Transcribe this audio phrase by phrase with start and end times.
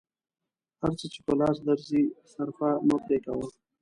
[0.81, 2.03] هر څه چې په لاس درځي
[2.33, 3.47] صرفه مه پرې کوه.